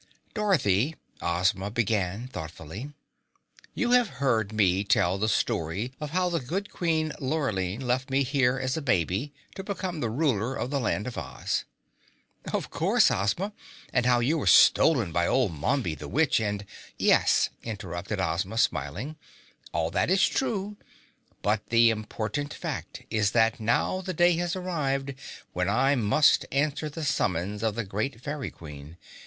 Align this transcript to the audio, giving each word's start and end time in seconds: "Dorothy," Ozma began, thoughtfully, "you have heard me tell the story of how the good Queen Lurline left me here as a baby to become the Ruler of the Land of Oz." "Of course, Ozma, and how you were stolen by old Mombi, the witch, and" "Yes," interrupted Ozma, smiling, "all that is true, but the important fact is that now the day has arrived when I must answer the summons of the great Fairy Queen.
"Dorothy," 0.33 0.95
Ozma 1.21 1.69
began, 1.69 2.27
thoughtfully, 2.27 2.91
"you 3.75 3.91
have 3.91 4.07
heard 4.17 4.51
me 4.51 4.83
tell 4.83 5.19
the 5.19 5.29
story 5.29 5.91
of 5.99 6.09
how 6.09 6.27
the 6.27 6.39
good 6.39 6.71
Queen 6.71 7.13
Lurline 7.19 7.81
left 7.81 8.09
me 8.09 8.23
here 8.23 8.57
as 8.57 8.75
a 8.75 8.81
baby 8.81 9.31
to 9.53 9.63
become 9.63 9.99
the 9.99 10.09
Ruler 10.09 10.55
of 10.55 10.71
the 10.71 10.79
Land 10.79 11.05
of 11.05 11.19
Oz." 11.19 11.65
"Of 12.51 12.71
course, 12.71 13.11
Ozma, 13.11 13.53
and 13.93 14.07
how 14.07 14.21
you 14.21 14.39
were 14.39 14.47
stolen 14.47 15.11
by 15.11 15.27
old 15.27 15.51
Mombi, 15.51 15.93
the 15.93 16.07
witch, 16.07 16.39
and" 16.39 16.65
"Yes," 16.97 17.51
interrupted 17.61 18.19
Ozma, 18.19 18.57
smiling, 18.57 19.17
"all 19.71 19.91
that 19.91 20.09
is 20.09 20.25
true, 20.27 20.77
but 21.43 21.69
the 21.69 21.91
important 21.91 22.55
fact 22.55 23.03
is 23.11 23.33
that 23.33 23.59
now 23.59 24.01
the 24.01 24.15
day 24.15 24.35
has 24.37 24.55
arrived 24.55 25.13
when 25.53 25.69
I 25.69 25.93
must 25.93 26.47
answer 26.51 26.89
the 26.89 27.05
summons 27.05 27.61
of 27.61 27.75
the 27.75 27.83
great 27.85 28.19
Fairy 28.19 28.49
Queen. 28.49 28.97